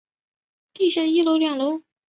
[0.73, 1.83] 地下一楼二楼